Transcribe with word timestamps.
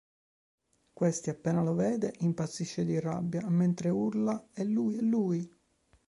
Questi, 0.93 1.29
appena 1.29 1.61
lo 1.61 1.75
vede, 1.75 2.15
impazzisce 2.21 2.83
di 2.83 2.99
rabbia 2.99 3.41
e 3.45 3.49
mentre 3.51 3.89
urla 3.89 4.47
"è 4.51 4.63
lui, 4.63 4.97
è 4.97 5.01
lui!!! 5.01 5.57